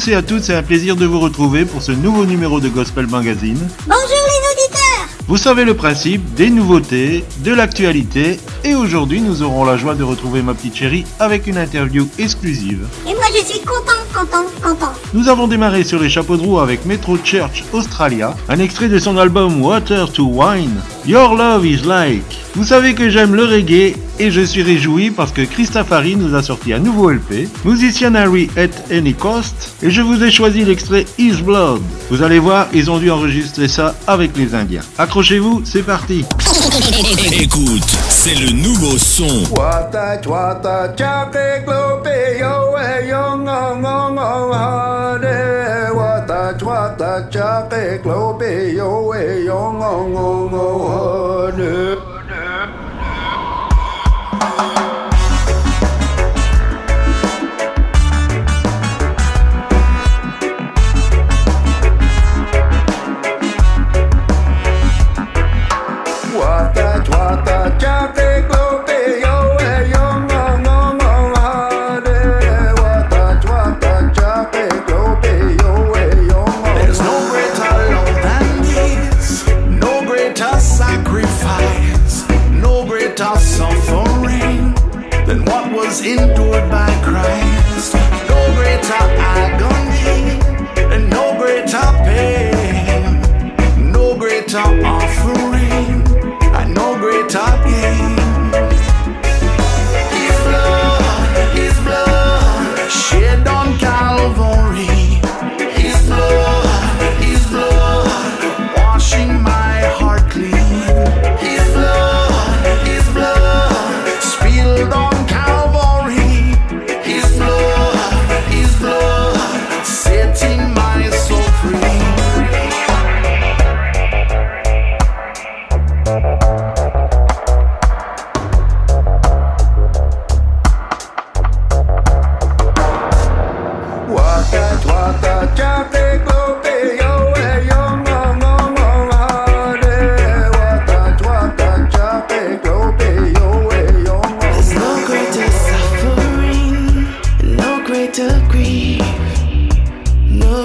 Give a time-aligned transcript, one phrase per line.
[0.00, 2.68] Tous et à toutes, c'est un plaisir de vous retrouver pour ce nouveau numéro de
[2.68, 3.58] Gospel Magazine.
[3.86, 9.64] Bonjour les auditeurs Vous savez le principe, des nouveautés, de l'actualité, et aujourd'hui nous aurons
[9.64, 12.86] la joie de retrouver ma petite chérie avec une interview exclusive.
[13.06, 14.92] Et moi je suis content, content, content.
[15.12, 18.98] Nous avons démarré sur les chapeaux de roue avec Metro Church Australia, un extrait de
[18.98, 22.38] son album Water to Wine, Your Love is Like.
[22.54, 26.42] Vous savez que j'aime le reggae et je suis réjoui parce que Christafari nous a
[26.42, 31.06] sorti un nouveau LP, Musician Harry at Any Cost, et je vous ai choisi l'extrait
[31.18, 31.80] His Blood.
[32.10, 34.82] Vous allez voir, ils ont dû enregistrer ça avec les Indiens.
[34.98, 36.26] Accrochez-vous, c'est parti.
[37.32, 39.44] Écoute, c'est le nouveau son.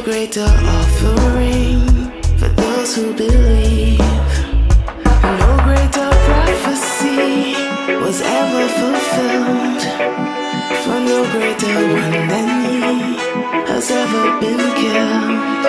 [0.06, 1.82] greater offering
[2.38, 3.98] for those who believe.
[5.42, 7.56] No greater prophecy
[8.06, 9.82] was ever fulfilled,
[10.84, 13.18] for no greater one than He
[13.66, 15.66] has ever been killed.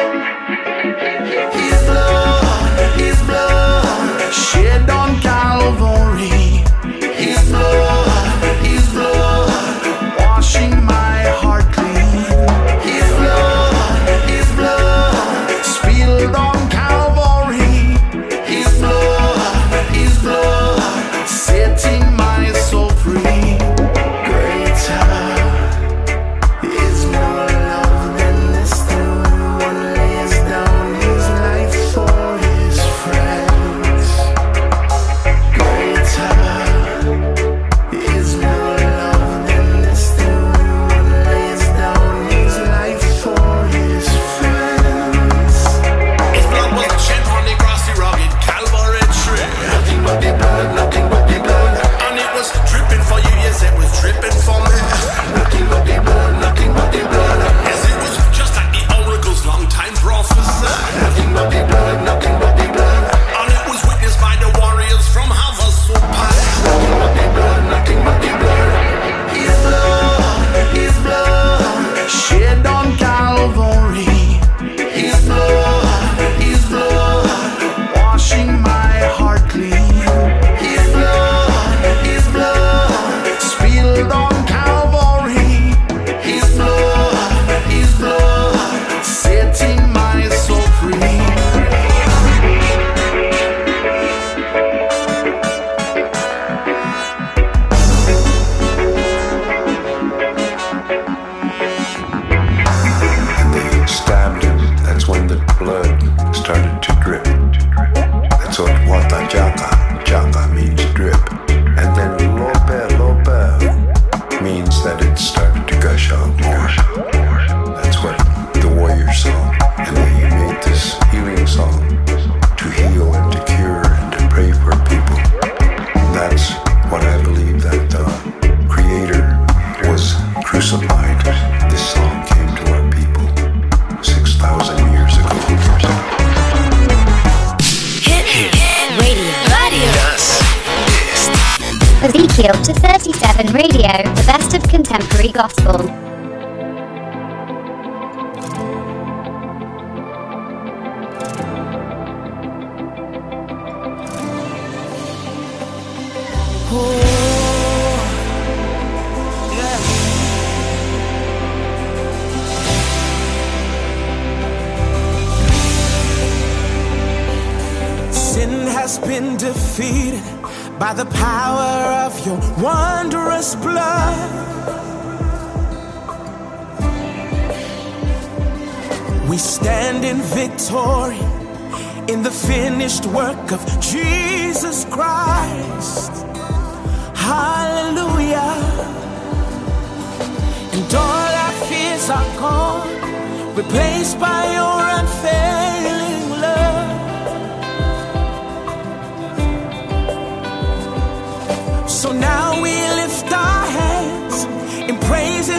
[1.56, 6.55] His blood, His blood, shed on Calvary.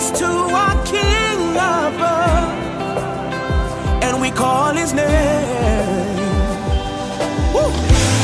[0.08, 2.52] praise to our King above,
[4.04, 5.06] and we call his name.
[7.54, 7.72] Woo!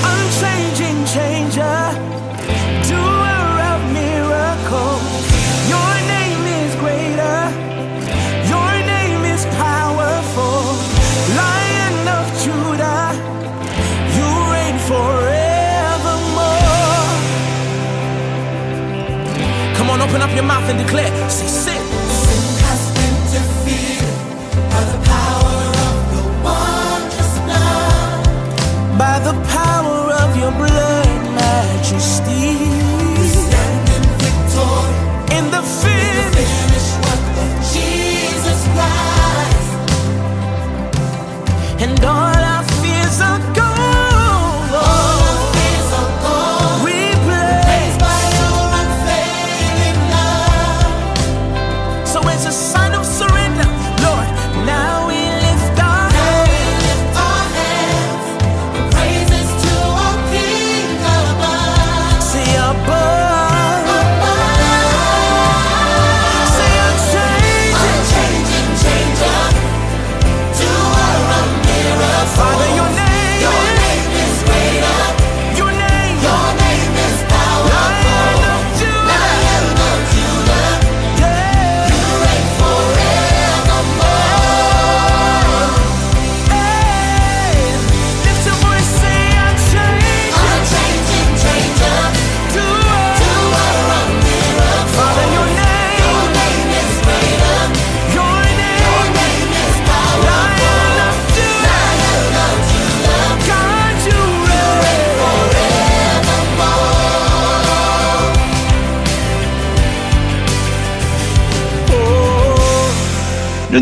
[0.05, 1.93] Unchanging changer,
[2.87, 5.01] doer of miracles.
[5.67, 7.51] Your name is greater,
[8.47, 10.75] your name is powerful.
[11.35, 13.13] Lion of Judah,
[14.15, 16.57] you reign forevermore.
[19.77, 21.29] Come on, open up your mouth and declare.
[21.29, 21.72] Say,
[31.93, 32.62] existir.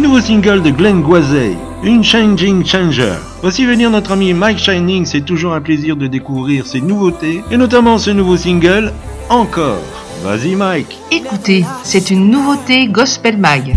[0.02, 3.14] Nouveau single de Glenn Guazay, Une Changing Changer.
[3.44, 7.58] Voici venir notre ami Mike Shining, c'est toujours un plaisir de découvrir ses nouveautés, et
[7.58, 8.92] notamment ce nouveau single,
[9.30, 9.78] Encore.
[10.24, 10.98] Vas-y Mike.
[11.12, 13.76] Écoutez, c'est une nouveauté Gospel Mag.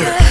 [0.00, 0.29] future.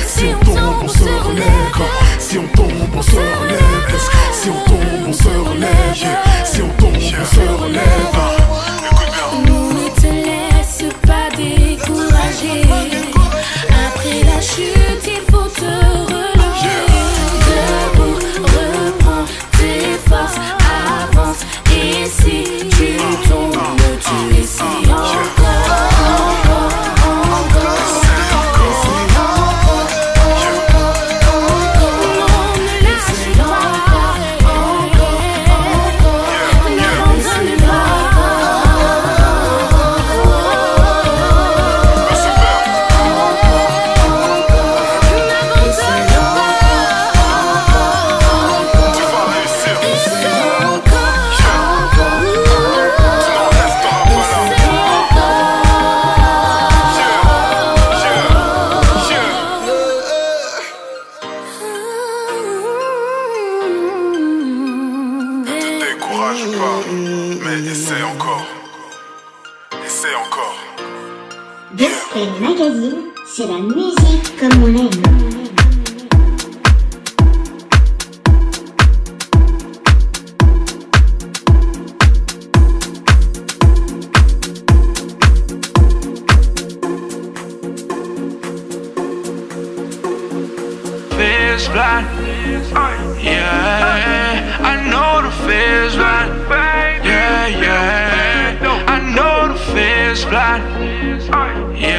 [101.59, 101.98] Yeah.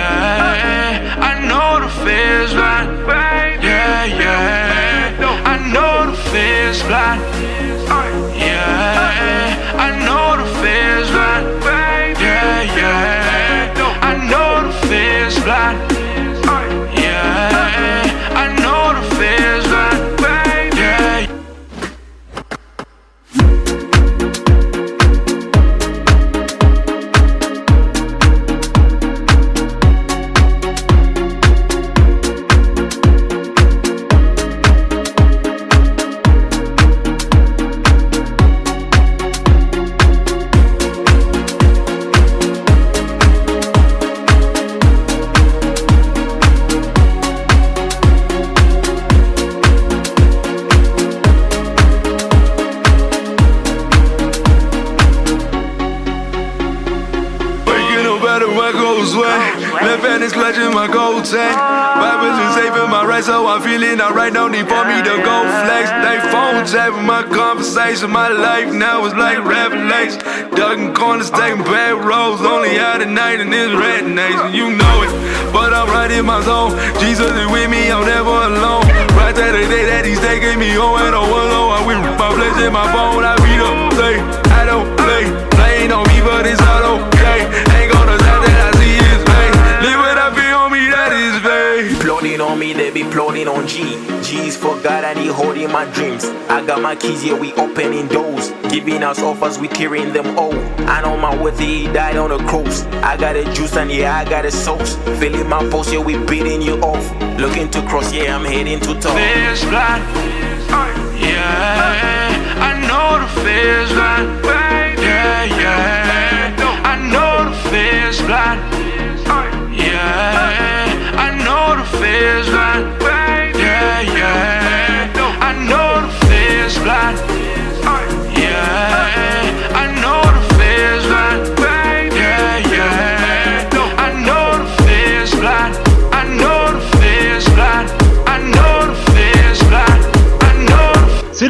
[103.21, 104.97] Got a juice and yeah, I got a sauce.
[105.21, 107.05] Feeling my pulse, yeah, we beating you off.
[107.39, 109.17] Looking to cross, yeah, I'm heading to top.
[109.17, 110.50] Fizz blind.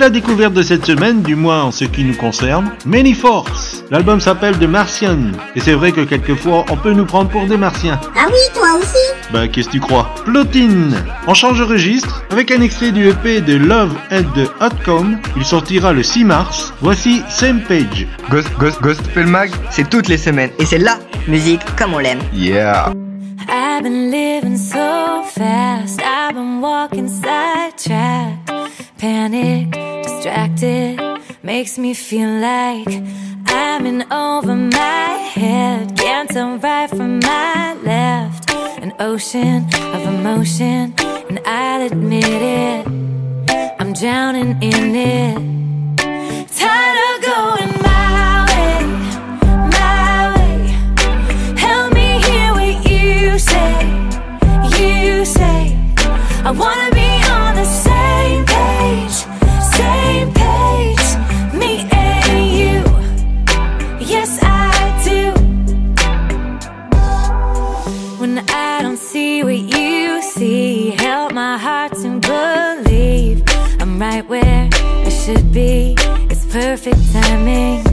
[0.00, 2.70] La découverte de cette semaine, du moins en ce qui nous concerne.
[2.86, 3.84] Many Force.
[3.90, 5.18] L'album s'appelle The Martian.
[5.54, 8.00] Et c'est vrai que quelquefois, on peut nous prendre pour des martiens.
[8.16, 10.10] Ah oui, toi aussi Bah, qu'est-ce que tu crois?
[10.24, 10.94] Plotine
[11.26, 15.18] On change de registre avec un extrait du EP de Love and the Outcome.
[15.36, 16.72] Il sortira le 6 mars.
[16.80, 18.06] Voici Same Page.
[18.30, 20.50] Ghost, Ghost, Gospel Mag, c'est toutes les semaines.
[20.58, 22.20] Et c'est la musique comme on l'aime.
[22.32, 22.90] Yeah.
[23.48, 26.00] I've been living so fast.
[26.00, 28.49] I've been walking sidetracked.
[29.00, 29.70] Panic,
[30.02, 31.00] distracted,
[31.42, 32.86] makes me feel like
[33.46, 35.96] I'm in over my head.
[35.96, 38.50] Can't tell right from my left.
[38.82, 40.94] An ocean of emotion,
[41.30, 42.86] and I'll admit it.
[43.80, 45.36] I'm drowning in it.
[46.58, 48.84] Tired of going my way,
[49.70, 50.20] my
[74.00, 75.94] right where I should be.
[76.30, 77.89] It's perfect timing.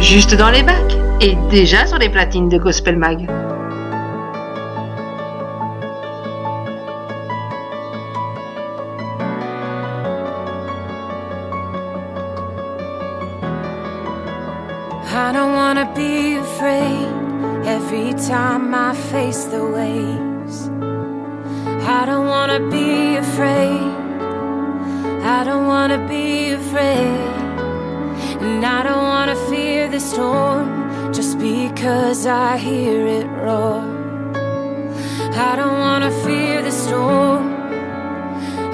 [0.00, 3.28] Juste dans les bacs et déjà sur les platines de Gospel Mag.
[15.12, 17.06] I don't wanna be afraid
[17.66, 20.68] every time I face the waves.
[21.86, 23.94] I don't wanna be afraid.
[25.22, 27.40] I don't wanna be afraid.
[28.40, 33.82] And I don't wanna fear the storm just because I hear it roar.
[35.34, 37.52] I don't wanna fear the storm.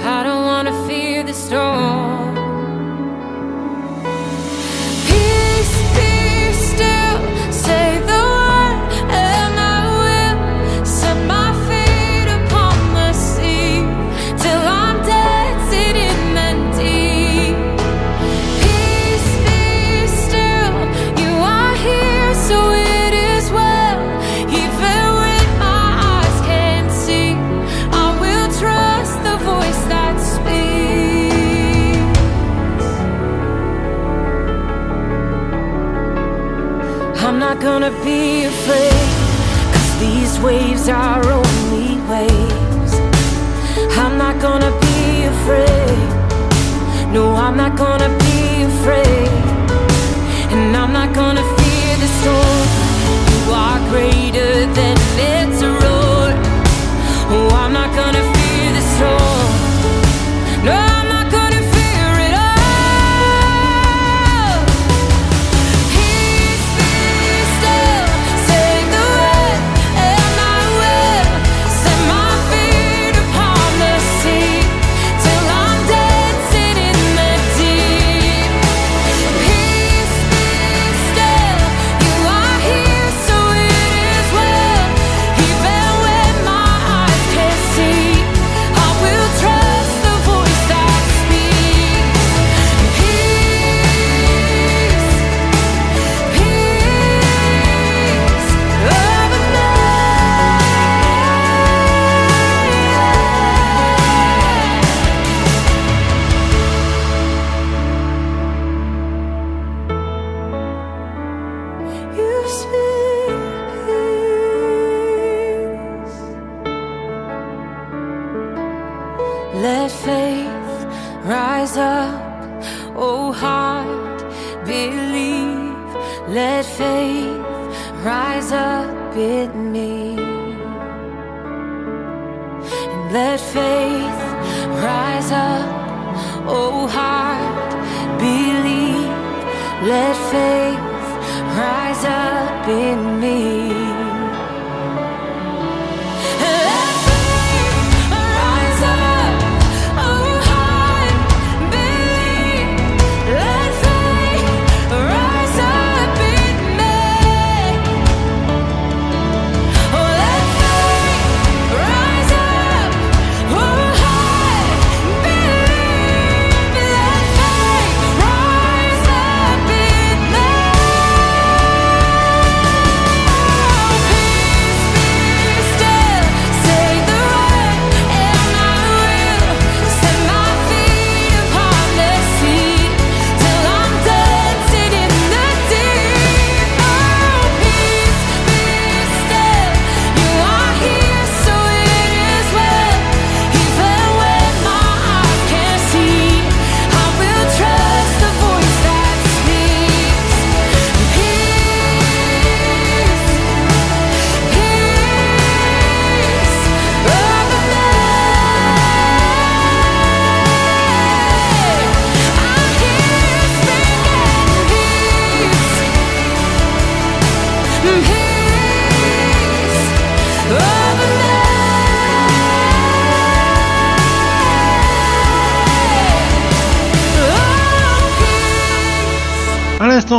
[0.01, 2.16] I don't wanna fear the storm.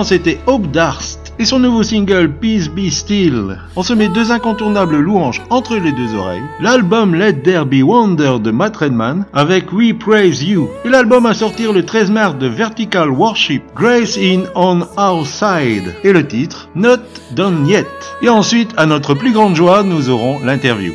[0.04, 3.58] c'était Hope Darst et son nouveau single Peace Be Still.
[3.76, 6.42] On se met deux incontournables louanges entre les deux oreilles.
[6.60, 11.34] L'album Let There Be Wonder de Matt Redman avec We Praise You et l'album à
[11.34, 16.70] sortir le 13 mars de Vertical Worship, Grace in On Our Side et le titre
[16.76, 16.98] Not
[17.32, 17.88] Done Yet.
[18.22, 20.94] Et ensuite, à notre plus grande joie, nous aurons l'interview.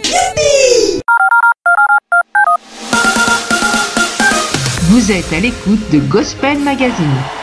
[4.91, 7.42] Vous êtes à l'écoute de Gospel Magazine.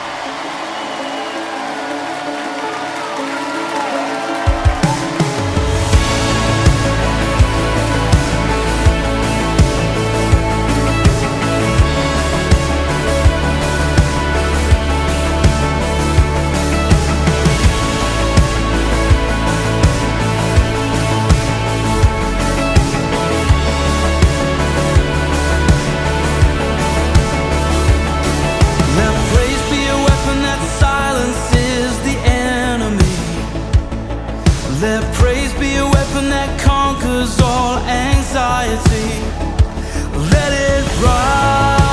[35.29, 39.09] praise be a weapon that conquers all anxiety.
[40.33, 41.88] Let it rise.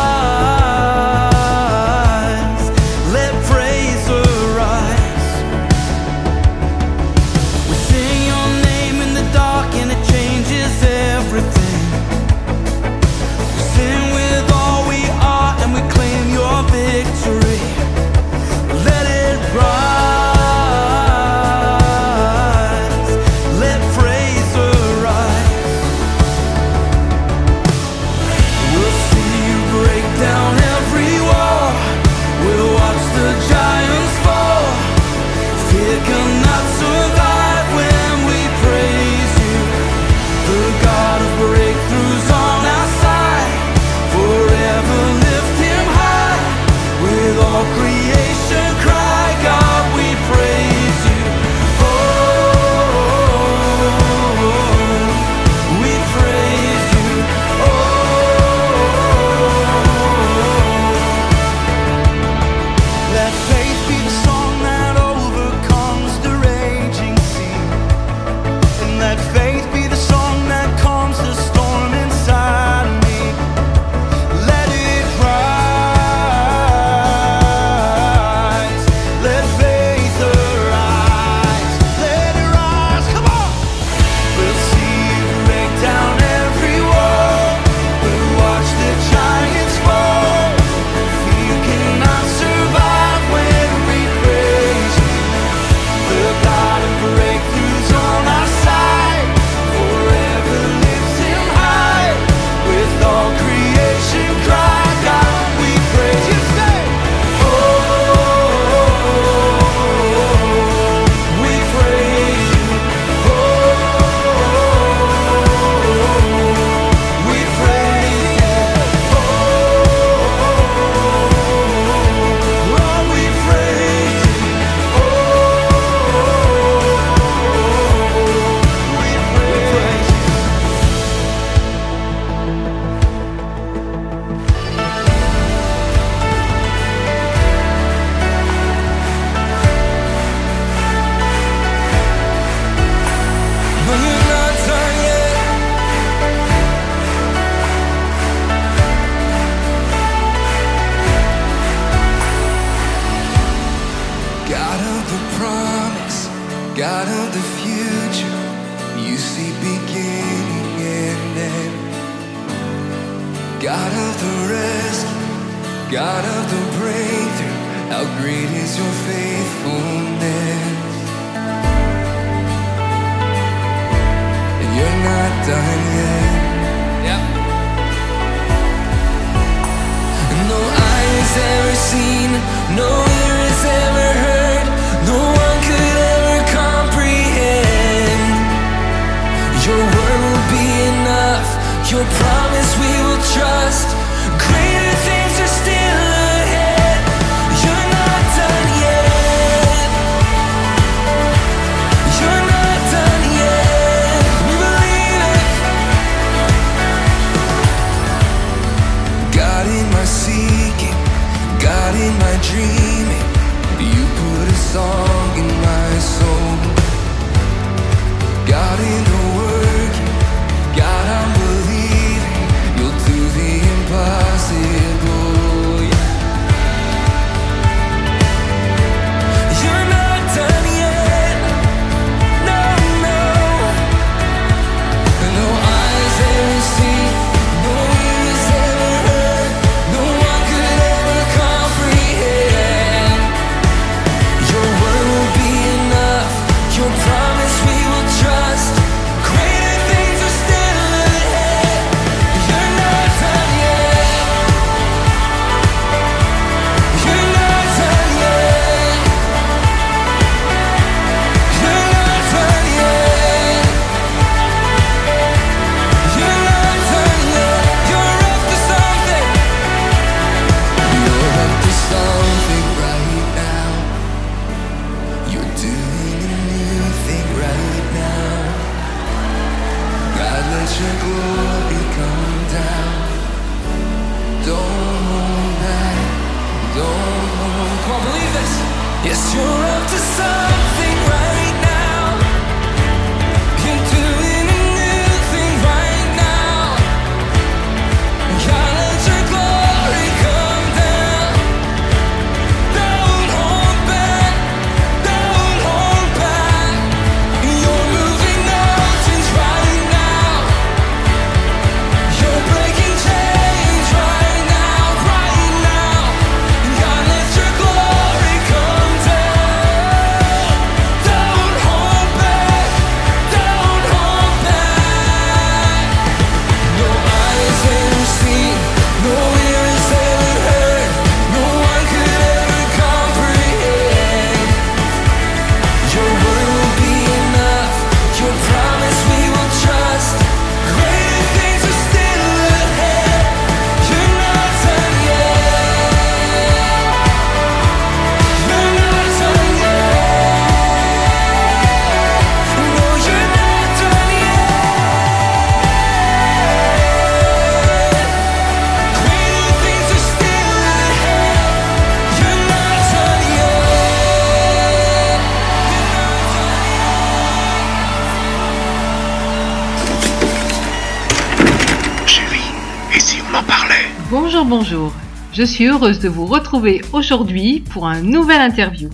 [374.48, 374.92] Bonjour.
[375.32, 378.90] Je suis heureuse de vous retrouver aujourd'hui pour un nouvel interview.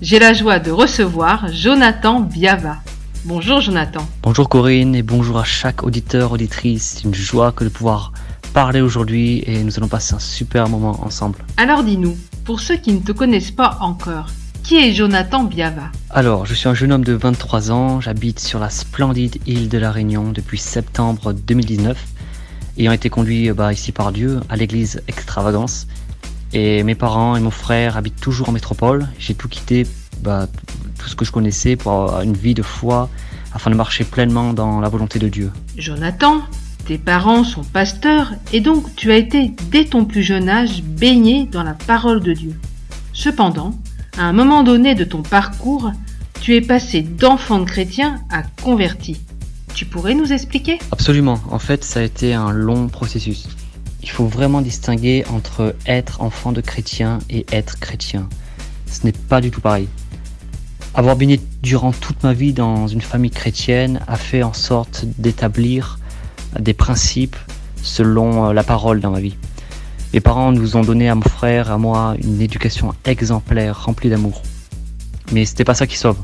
[0.00, 2.76] J'ai la joie de recevoir Jonathan Biava.
[3.24, 4.06] Bonjour Jonathan.
[4.22, 6.94] Bonjour Corinne et bonjour à chaque auditeur, auditrice.
[6.94, 8.12] C'est une joie que de pouvoir
[8.52, 11.40] parler aujourd'hui et nous allons passer un super moment ensemble.
[11.56, 14.28] Alors dis-nous, pour ceux qui ne te connaissent pas encore,
[14.62, 15.90] qui est Jonathan Biava?
[16.10, 19.76] Alors, je suis un jeune homme de 23 ans, j'habite sur la splendide île de
[19.76, 21.98] la Réunion depuis septembre 2019,
[22.78, 25.86] ayant été conduit bah, ici par Dieu à l'église Extravagance.
[26.52, 29.08] Et mes parents et mon frère habitent toujours en métropole.
[29.18, 29.86] J'ai tout quitté,
[30.22, 30.46] bah,
[30.98, 33.08] tout ce que je connaissais pour avoir une vie de foi
[33.52, 35.50] afin de marcher pleinement dans la volonté de Dieu.
[35.76, 36.42] Jonathan,
[36.86, 41.46] tes parents sont pasteurs et donc tu as été dès ton plus jeune âge baigné
[41.46, 42.54] dans la parole de Dieu.
[43.12, 43.74] Cependant,
[44.18, 45.90] à un moment donné de ton parcours,
[46.40, 49.20] tu es passé d'enfant de chrétien à converti.
[49.74, 50.78] Tu pourrais nous expliquer?
[50.92, 51.40] Absolument.
[51.50, 53.48] En fait, ça a été un long processus.
[54.02, 58.28] Il faut vraiment distinguer entre être enfant de chrétien et être chrétien.
[58.86, 59.88] Ce n'est pas du tout pareil.
[60.94, 65.98] Avoir baigné durant toute ma vie dans une famille chrétienne a fait en sorte d'établir
[66.60, 67.36] des principes
[67.82, 69.36] selon euh, la parole dans ma vie.
[70.12, 74.40] Mes parents nous ont donné à mon frère, à moi, une éducation exemplaire, remplie d'amour.
[75.32, 76.18] Mais c'était pas ça qui sauve.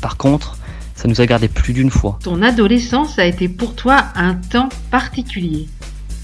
[0.00, 0.58] Par contre,
[1.00, 2.18] ça nous a gardé plus d'une fois.
[2.22, 5.66] Ton adolescence a été pour toi un temps particulier.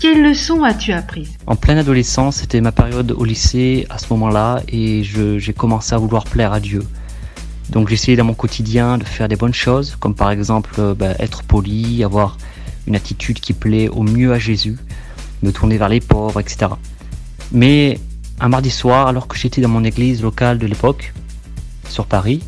[0.01, 1.33] Quelles leçons as-tu apprises?
[1.47, 5.99] En pleine adolescence, c'était ma période au lycée à ce moment-là et j'ai commencé à
[5.99, 6.83] vouloir plaire à Dieu.
[7.71, 11.15] Donc j'essayais dans mon quotidien de faire des bonnes choses, comme par exemple euh, bah,
[11.21, 12.37] être poli, avoir
[12.87, 14.77] une attitude qui plaît au mieux à Jésus,
[15.43, 16.67] me tourner vers les pauvres, etc.
[17.51, 17.99] Mais
[18.41, 21.15] un mardi soir, alors que j'étais dans mon église locale de l'époque,
[21.89, 22.43] sur Paris,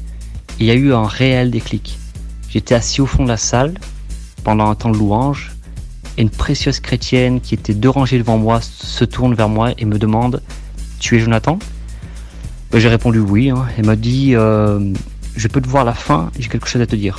[0.60, 1.98] il y a eu un réel déclic.
[2.50, 3.74] J'étais assis au fond de la salle
[4.44, 5.52] pendant un temps de louange
[6.16, 9.84] et une précieuse chrétienne qui était deux rangées devant moi se tourne vers moi et
[9.84, 10.42] me demande
[10.98, 11.58] Tu es Jonathan?
[12.70, 13.50] Ben, J'ai répondu oui.
[13.50, 13.66] hein.
[13.76, 14.92] Elle m'a dit euh,
[15.36, 17.18] Je peux te voir à la fin, j'ai quelque chose à te dire.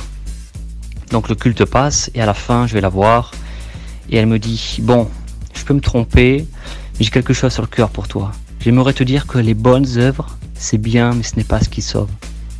[1.10, 3.32] Donc le culte passe et à la fin je vais la voir
[4.10, 5.08] et elle me dit Bon,
[5.54, 6.46] je peux me tromper,
[6.98, 8.32] mais j'ai quelque chose sur le cœur pour toi.
[8.60, 11.80] J'aimerais te dire que les bonnes œuvres, c'est bien, mais ce n'est pas ce qui
[11.80, 12.10] sauve.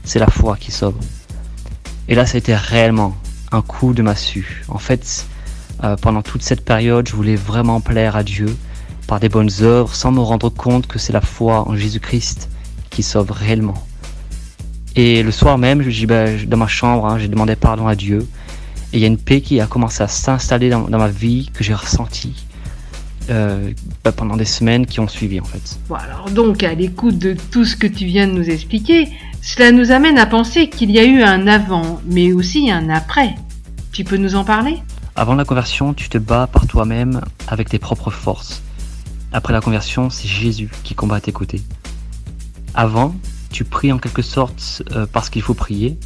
[0.05, 0.95] C'est la foi qui sauve.
[2.11, 3.17] Et là, ça a été réellement
[3.53, 4.65] un coup de massue.
[4.69, 5.27] En fait,
[5.85, 8.55] euh, pendant toute cette période, je voulais vraiment plaire à Dieu
[9.07, 12.49] par des bonnes œuvres, sans me rendre compte que c'est la foi en Jésus-Christ
[12.91, 13.87] qui sauve réellement.
[14.97, 18.27] Et le soir même, je ben, dans ma chambre, hein, j'ai demandé pardon à Dieu.
[18.93, 21.63] Et il y a une paix qui a commencé à s'installer dans ma vie, que
[21.63, 22.45] j'ai ressentie
[23.31, 23.73] euh,
[24.05, 25.79] ben, pendant des semaines qui ont suivi en fait.
[25.89, 29.09] Bon, alors donc, à l'écoute de tout ce que tu viens de nous expliquer,
[29.43, 33.35] cela nous amène à penser qu'il y a eu un avant, mais aussi un après.
[33.93, 34.79] Tu peux nous en parler?
[35.17, 38.63] Avant la conversion, tu te bats par toi-même avec tes propres forces.
[39.33, 41.63] Après la conversion, c'est Jésus qui combat à tes côtés.
[42.75, 43.15] Avant,
[43.51, 45.99] tu pries en quelque sorte euh, parce qu'il faut prier.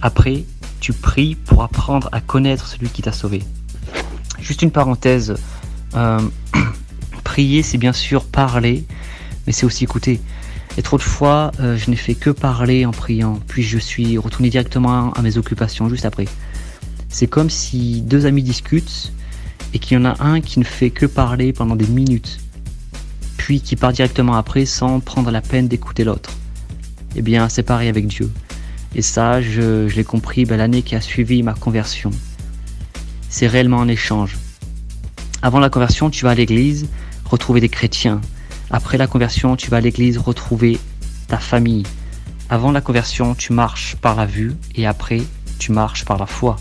[0.00, 0.44] Après,
[0.80, 3.42] tu pries pour apprendre à connaître celui qui t'a sauvé.
[4.40, 5.34] Juste une parenthèse.
[5.94, 6.20] Euh,
[7.24, 8.84] prier, c'est bien sûr parler,
[9.46, 10.20] mais c'est aussi écouter.
[10.78, 14.16] Et trop de fois, euh, je n'ai fait que parler en priant, puis je suis
[14.16, 16.26] retourné directement à mes occupations juste après.
[17.08, 19.12] C'est comme si deux amis discutent
[19.74, 22.40] et qu'il y en a un qui ne fait que parler pendant des minutes,
[23.36, 26.30] puis qui part directement après sans prendre la peine d'écouter l'autre.
[27.16, 28.30] Eh bien, c'est pareil avec Dieu.
[28.94, 32.10] Et ça, je, l'ai compris ben, l'année qui a suivi ma conversion.
[33.28, 34.36] C'est réellement un échange.
[35.44, 36.86] Avant la conversion, tu vas à l'église
[37.24, 38.20] retrouver des chrétiens.
[38.70, 40.78] Après la conversion, tu vas à l'église retrouver
[41.26, 41.82] ta famille.
[42.48, 45.20] Avant la conversion, tu marches par la vue et après,
[45.58, 46.56] tu marches par la foi.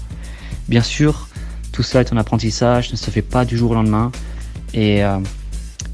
[0.67, 1.27] Bien sûr,
[1.71, 4.11] tout cela est un apprentissage, ne se fait pas du jour au lendemain.
[4.73, 5.19] Et, euh,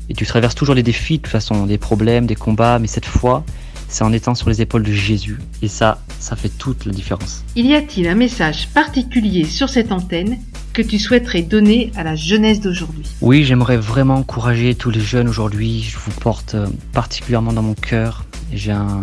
[0.08, 3.06] et tu traverses toujours les défis, de toute façon, des problèmes, des combats, mais cette
[3.06, 3.44] fois,
[3.88, 5.38] c'est en étant sur les épaules de Jésus.
[5.62, 7.44] Et ça, ça fait toute la différence.
[7.56, 10.38] Il y a-t-il un message particulier sur cette antenne
[10.74, 13.06] que tu souhaiterais donner à la jeunesse d'aujourd'hui?
[13.22, 15.82] Oui, j'aimerais vraiment encourager tous les jeunes aujourd'hui.
[15.82, 18.26] Je vous porte euh, particulièrement dans mon cœur.
[18.54, 19.02] J'ai un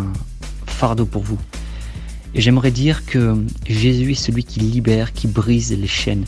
[0.65, 1.37] fardeau pour vous.
[2.33, 3.35] Et j'aimerais dire que
[3.67, 6.25] Jésus est celui qui libère, qui brise les chaînes.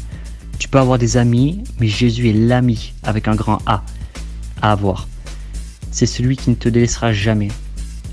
[0.57, 3.83] Tu peux avoir des amis, mais Jésus est l'ami avec un grand A
[4.61, 5.07] à avoir.
[5.91, 7.49] C'est celui qui ne te délaissera jamais.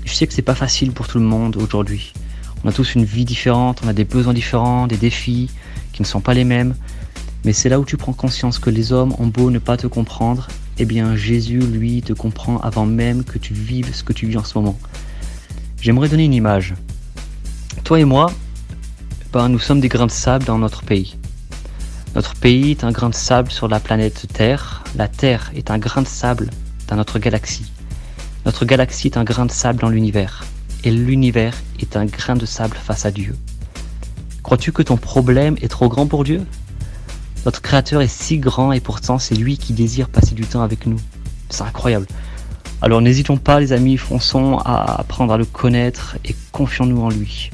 [0.05, 2.13] Je sais que c'est pas facile pour tout le monde aujourd'hui.
[2.63, 5.49] On a tous une vie différente, on a des besoins différents, des défis
[5.91, 6.75] qui ne sont pas les mêmes.
[7.43, 9.87] Mais c'est là où tu prends conscience que les hommes ont beau ne pas te
[9.87, 10.47] comprendre,
[10.77, 14.37] eh bien Jésus, lui, te comprend avant même que tu vives ce que tu vis
[14.37, 14.77] en ce moment.
[15.81, 16.73] J'aimerais donner une image.
[17.83, 18.31] Toi et moi,
[19.33, 21.17] ben, nous sommes des grains de sable dans notre pays.
[22.15, 24.83] Notre pays est un grain de sable sur la planète Terre.
[24.95, 26.49] La Terre est un grain de sable
[26.87, 27.71] dans notre galaxie.
[28.45, 30.45] Notre galaxie est un grain de sable dans l'univers.
[30.83, 33.35] Et l'univers est un grain de sable face à Dieu.
[34.43, 36.45] Crois-tu que ton problème est trop grand pour Dieu?
[37.45, 40.85] Notre Créateur est si grand et pourtant c'est lui qui désire passer du temps avec
[40.85, 40.99] nous.
[41.49, 42.05] C'est incroyable.
[42.83, 47.49] Alors n'hésitons pas les amis, fonçons à apprendre à le connaître et confions-nous en lui.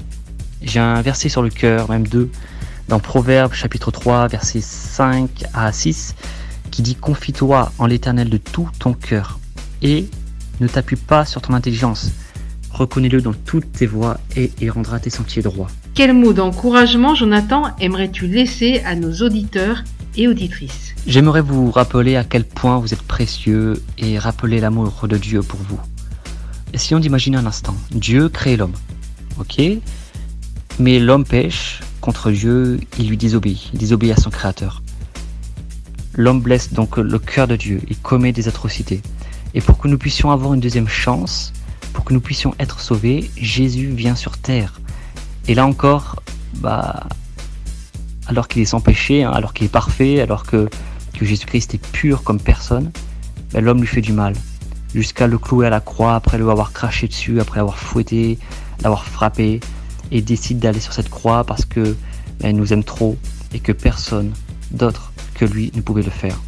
[0.61, 2.29] J'ai un verset sur le cœur, même deux,
[2.89, 6.15] dans Proverbes chapitre 3, versets 5 à 6,
[6.69, 9.39] qui dit Confie-toi en l'éternel de tout ton cœur
[9.81, 10.09] et
[10.61, 12.11] ne t'appuie pas sur ton intelligence.
[12.71, 15.67] Reconnais-le dans toutes tes voies et il rendra tes sentiers droits.
[15.93, 19.83] Quel mot d'encouragement, Jonathan, aimerais-tu laisser à nos auditeurs
[20.15, 20.95] et auditrices?
[21.05, 25.59] J'aimerais vous rappeler à quel point vous êtes précieux et rappeler l'amour de Dieu pour
[25.67, 25.79] vous.
[26.73, 27.75] Essayons d'imaginer un instant.
[27.91, 28.75] Dieu crée l'homme.
[29.39, 29.61] Ok?
[30.79, 33.69] Mais l'homme pêche contre Dieu, il lui désobéit.
[33.73, 34.81] Il désobéit à son créateur.
[36.15, 37.81] L'homme blesse donc le cœur de Dieu.
[37.89, 39.01] Il commet des atrocités.
[39.53, 41.53] Et pour que nous puissions avoir une deuxième chance,
[41.93, 44.79] pour que nous puissions être sauvés, Jésus vient sur terre.
[45.47, 46.21] Et là encore,
[46.55, 47.07] bah,
[48.27, 50.69] alors qu'il est sans péché, hein, alors qu'il est parfait, alors que,
[51.13, 52.91] que Jésus-Christ est pur comme personne,
[53.51, 54.33] bah, l'homme lui fait du mal.
[54.93, 58.39] Jusqu'à le clouer à la croix, après lui avoir craché dessus, après l'avoir fouetté,
[58.81, 59.59] l'avoir frappé.
[60.11, 61.95] et décide d'aller sur cette croix parce que
[62.43, 63.17] il nous aime trop
[63.53, 64.31] et que personne
[64.71, 66.39] d'autre que lui ne pouvait le faire.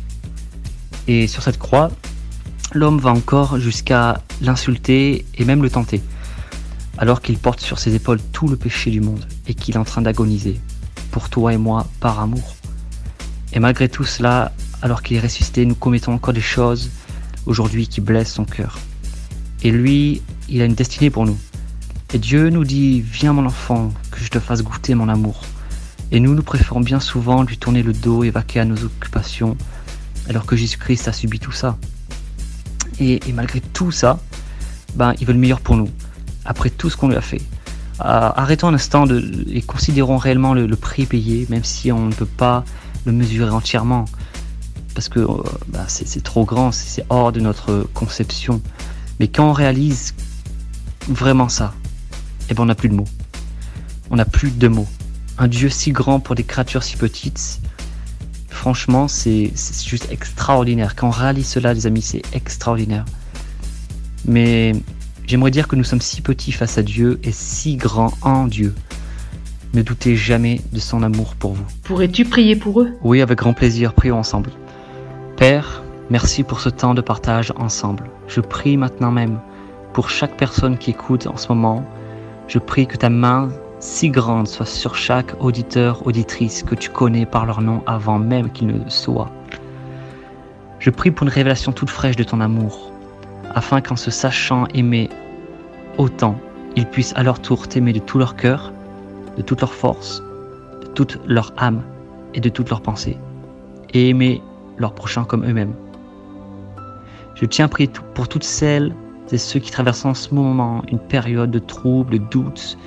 [1.08, 1.90] Et sur cette croix,
[2.74, 6.02] l'homme va encore jusqu'à l'insulter et même le tenter,
[6.98, 9.84] alors qu'il porte sur ses épaules tout le péché du monde et qu'il est en
[9.84, 10.60] train d'agoniser,
[11.12, 12.56] pour toi et moi, par amour.
[13.54, 14.52] Et malgré tout cela,
[14.82, 16.90] alors qu'il est ressuscité, nous commettons encore des choses
[17.46, 18.80] aujourd'hui qui blessent son cœur.
[19.64, 21.38] Et lui, il a une destinée pour nous.
[22.14, 25.42] Et Dieu nous dit, viens mon enfant, que je te fasse goûter mon amour.
[26.12, 29.58] Et nous, nous préférons bien souvent lui tourner le dos et vaquer à nos occupations,
[30.30, 31.78] alors que Jésus-Christ a subi tout ça.
[33.00, 34.20] Et, malgré tout ça,
[34.96, 35.90] ben, il veut le meilleur pour nous,
[36.46, 37.42] après tout ce qu'on lui a fait.
[38.00, 42.14] Euh, arrêtons un instant et considérons réellement le, le, prix payé, même si on ne
[42.14, 42.64] peut pas
[43.06, 44.06] le mesurer entièrement,
[44.94, 48.62] parce que euh, ben, c'est trop grand, c'est hors de notre conception.
[49.20, 50.14] Mais quand on réalise
[51.08, 51.74] vraiment ça,
[52.50, 53.08] eh ben, on n'a plus de mots.
[54.10, 54.88] On n'a plus de mots.
[55.38, 57.60] Un Dieu si grand pour des créatures si petites,
[58.54, 59.52] franchement, c'est
[59.86, 60.96] juste extraordinaire.
[60.96, 63.06] Quand on réalise cela, les amis, c'est extraordinaire.
[64.26, 64.74] Mais
[65.28, 68.74] j'aimerais dire que nous sommes si petits face à Dieu et si grands en Dieu.
[69.74, 71.66] Ne doutez jamais de son amour pour vous.
[71.84, 72.94] Pourrais-tu prier pour eux?
[73.02, 74.52] Oui, avec grand plaisir, prions ensemble.
[75.36, 75.82] Père,
[76.12, 78.04] merci pour ce temps de partage ensemble.
[78.28, 79.40] Je prie maintenant même
[79.94, 81.84] pour chaque personne qui écoute en ce moment.
[82.48, 83.50] Je prie que ta main
[83.84, 88.50] si grande soit sur chaque auditeur, auditrice que tu connais par leur nom avant même
[88.50, 89.30] qu'ils ne soient.
[90.80, 92.94] Je prie pour une révélation toute fraîche de ton amour,
[93.54, 95.10] afin qu'en se sachant aimer
[95.98, 96.38] autant,
[96.78, 98.72] ils puissent à leur tour t'aimer de tout leur cœur,
[99.36, 100.24] de toute leur force,
[100.82, 101.84] de toute leur âme
[102.34, 103.18] et de toute leur pensée,
[103.94, 104.42] et aimer
[104.78, 105.76] leur prochain comme eux-mêmes.
[107.36, 107.68] Je tiens
[108.14, 108.96] pour toutes celles
[109.34, 112.78] et ceux qui traversent en ce moment une période de troubles, de doutes,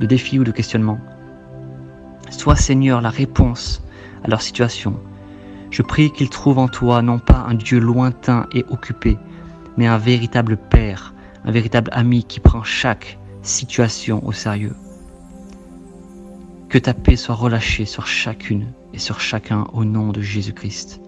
[0.00, 0.98] de défis ou de questionnements.
[2.30, 3.82] Sois Seigneur la réponse
[4.24, 4.98] à leur situation.
[5.70, 9.18] Je prie qu'ils trouvent en toi non pas un Dieu lointain et occupé,
[9.76, 14.74] mais un véritable Père, un véritable ami qui prend chaque situation au sérieux.
[16.68, 21.00] Que ta paix soit relâchée sur chacune et sur chacun au nom de Jésus-Christ.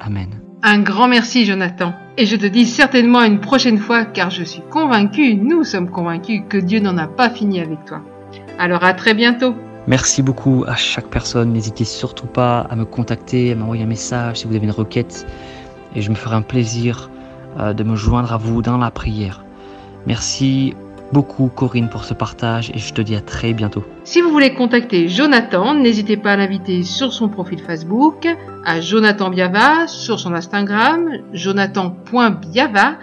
[0.00, 0.40] Amen.
[0.62, 1.94] Un grand merci Jonathan.
[2.16, 6.42] Et je te dis certainement une prochaine fois car je suis convaincu, nous sommes convaincus
[6.48, 8.00] que Dieu n'en a pas fini avec toi.
[8.58, 9.54] Alors à très bientôt.
[9.86, 11.52] Merci beaucoup à chaque personne.
[11.52, 15.26] N'hésitez surtout pas à me contacter, à m'envoyer un message si vous avez une requête.
[15.94, 17.10] Et je me ferai un plaisir
[17.58, 19.44] euh, de me joindre à vous dans la prière.
[20.06, 20.74] Merci
[21.12, 23.84] beaucoup Corinne pour ce partage et je te dis à très bientôt.
[24.04, 28.26] Si vous voulez contacter Jonathan, n'hésitez pas à l'inviter sur son profil Facebook,
[28.64, 32.94] à Jonathan Biava, sur son Instagram, jonathan.biava,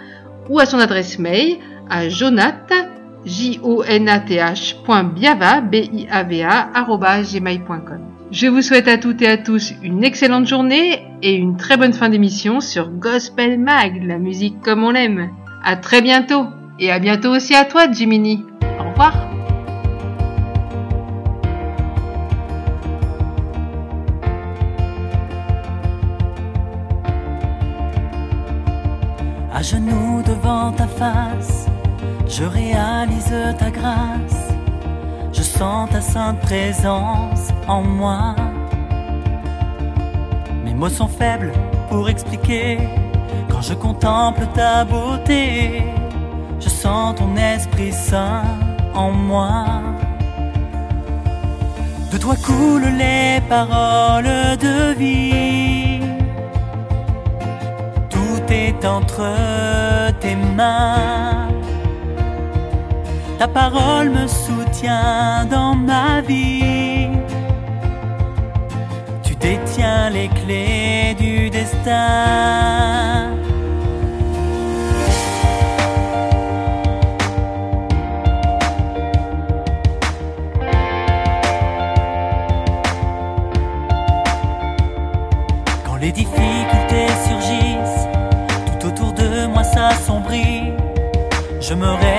[0.50, 1.56] ou à son adresse mail,
[1.88, 2.84] à jonathan
[3.24, 8.00] jonath.biava, B-I-A-V-A, gmail.com.
[8.30, 11.92] Je vous souhaite à toutes et à tous une excellente journée et une très bonne
[11.92, 15.30] fin d'émission sur Gospel Mag, la musique comme on l'aime.
[15.62, 16.46] À très bientôt
[16.80, 18.44] et à bientôt aussi à toi, Jiminy.
[18.80, 19.14] Au revoir.
[29.52, 31.68] À genoux devant ta face
[32.28, 34.48] je réalise ta grâce,
[35.32, 38.34] je sens ta sainte présence en moi.
[40.64, 41.52] Mes mots sont faibles
[41.88, 42.78] pour expliquer
[43.50, 45.82] quand je contemple ta beauté.
[46.60, 48.44] Je sens ton Esprit Saint
[48.94, 49.64] en moi.
[52.10, 56.00] De toi coulent les paroles de vie.
[58.08, 59.26] Tout est entre
[60.20, 61.43] tes mains.
[63.44, 67.10] Ta parole me soutient dans ma vie.
[69.22, 71.76] Tu détiens les clés du destin.
[85.84, 88.08] Quand les difficultés surgissent,
[88.80, 90.72] tout autour de moi s'assombrit,
[91.60, 92.13] je me réfugie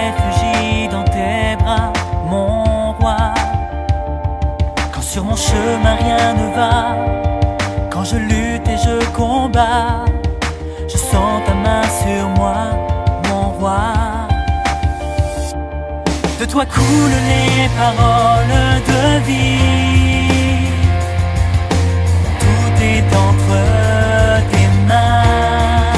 [5.56, 6.76] chemin rien ne va,
[7.92, 10.06] quand je lutte et je combats,
[10.92, 12.60] je sens ta main sur moi,
[13.28, 13.84] mon roi.
[16.40, 18.58] De toi coulent les paroles
[18.92, 20.68] de vie.
[22.44, 23.58] Tout est entre
[24.52, 25.94] tes mains.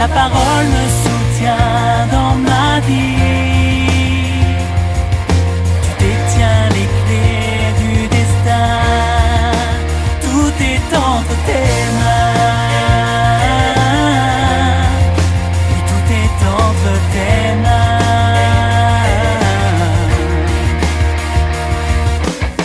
[0.00, 3.43] La parole me soutient dans ma vie.
[11.46, 13.34] Tes mains,
[15.88, 18.04] tout est entre tes mains.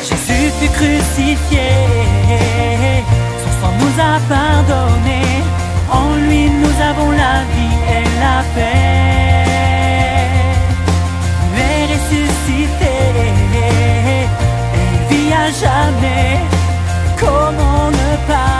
[0.08, 1.70] Jésus fut crucifié,
[3.42, 5.24] son sang nous a pardonné.
[5.92, 9.00] En lui nous avons la vie et la paix.
[11.56, 12.96] Il ressuscité
[13.56, 16.34] et vit à jamais.
[17.20, 18.59] Comme on ne peut.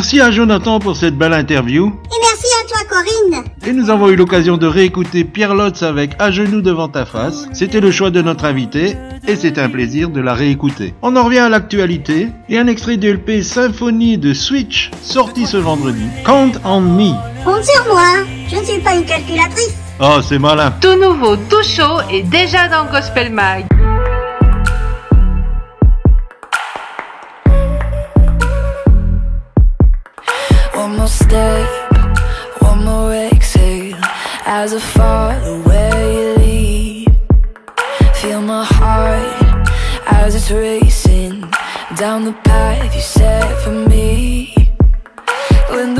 [0.00, 1.92] Merci à Jonathan pour cette belle interview.
[2.06, 3.44] Et merci à toi, Corinne.
[3.66, 7.46] Et nous avons eu l'occasion de réécouter Pierre Lotz avec À genoux devant ta face.
[7.52, 8.96] C'était le choix de notre invité
[9.28, 10.94] et c'est un plaisir de la réécouter.
[11.02, 15.58] On en revient à l'actualité et un extrait de LP Symphonie de Switch sorti ce
[15.58, 16.06] vendredi.
[16.24, 17.12] Count on me.
[17.44, 18.24] Compte sur moi.
[18.50, 19.74] Je ne suis pas une calculatrice.
[20.00, 20.72] Oh, c'est malin.
[20.80, 23.66] Tout nouveau, tout chaud et déjà dans Gospel Mag.
[31.10, 31.92] More step,
[32.60, 33.98] one more exhale
[34.46, 37.16] as I fall away you lead.
[38.14, 39.68] Feel my heart
[40.06, 41.50] as it's racing
[41.96, 44.54] down the path you set for me.
[45.70, 45.99] When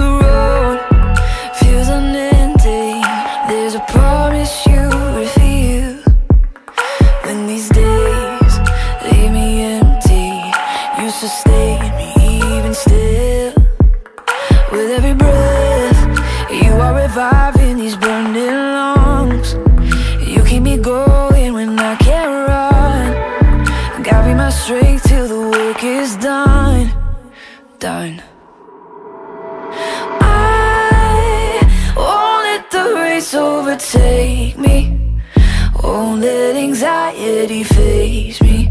[37.41, 38.69] anxiety phase me.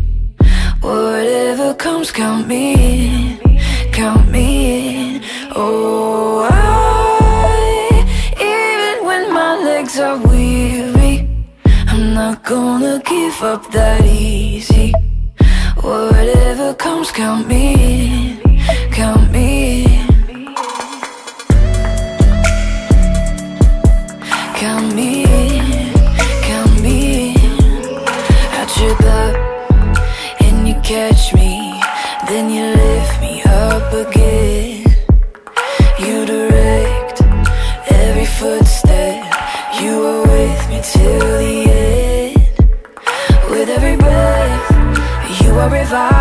[0.82, 3.40] Whatever comes, count me in,
[3.92, 5.24] count me in.
[5.56, 8.06] Oh, I,
[8.40, 11.28] even when my legs are weary,
[11.88, 14.94] I'm not gonna give up that easy.
[15.82, 19.89] Whatever comes, count me in, count me in.
[32.52, 34.86] You lift me up again.
[36.00, 37.22] You direct
[37.92, 39.24] every footstep,
[39.82, 42.38] you are with me till the end.
[43.50, 46.19] With every breath, you are reviving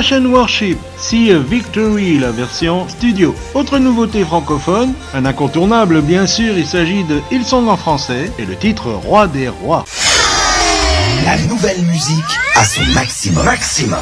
[0.00, 3.34] Passion Worship, See Victory, la version studio.
[3.52, 8.46] Autre nouveauté francophone, un incontournable bien sûr, il s'agit de Ils sont en français et
[8.46, 9.84] le titre Roi des Rois.
[11.26, 12.24] La nouvelle musique
[12.54, 13.44] à son maximum.
[13.44, 13.98] maximum.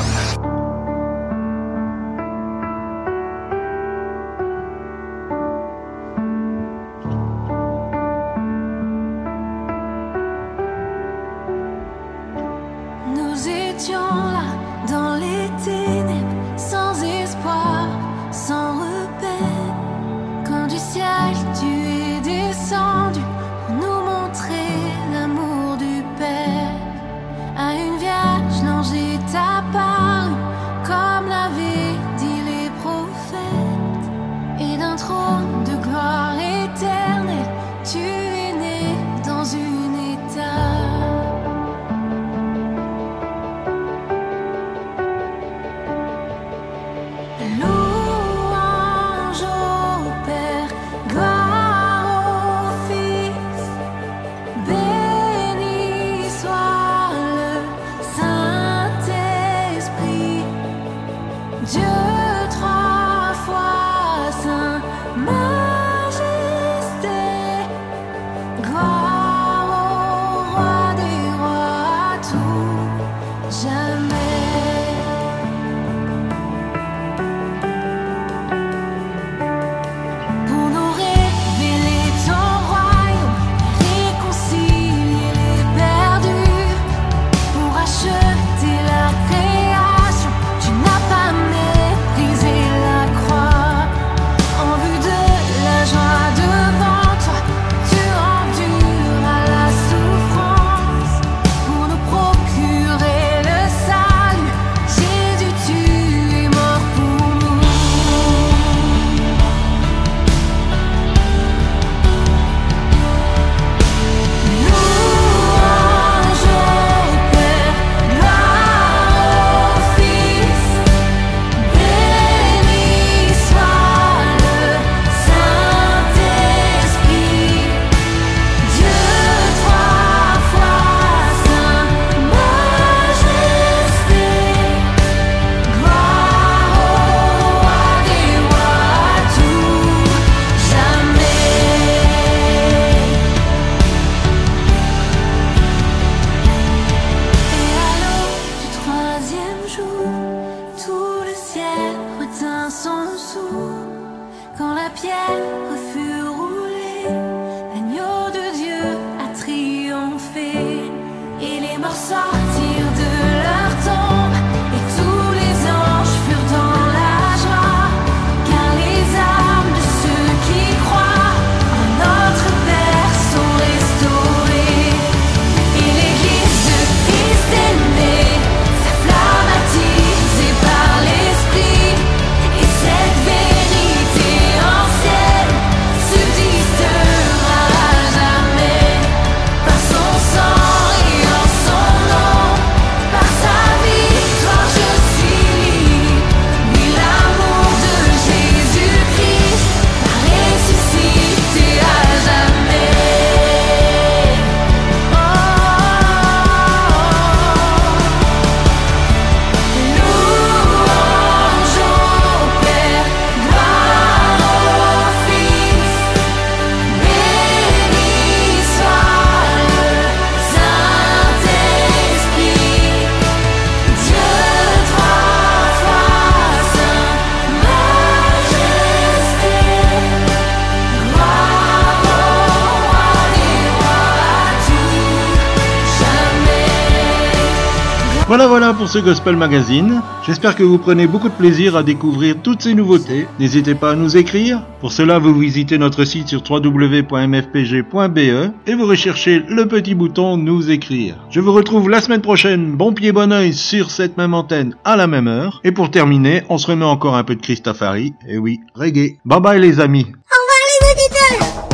[238.89, 240.01] ce Gospel Magazine.
[240.27, 243.27] J'espère que vous prenez beaucoup de plaisir à découvrir toutes ces nouveautés.
[243.39, 244.63] N'hésitez pas à nous écrire.
[244.81, 248.19] Pour cela, vous visitez notre site sur www.mfpg.be
[248.67, 251.17] et vous recherchez le petit bouton Nous écrire.
[251.29, 254.97] Je vous retrouve la semaine prochaine, bon pied, bon oeil, sur cette même antenne à
[254.97, 255.61] la même heure.
[255.65, 258.15] Et pour terminer, on se remet encore un peu de Christafari.
[258.27, 259.19] Et oui, reggae.
[259.27, 260.07] Bye bye les amis.
[260.07, 261.68] Au revoir les auditeurs.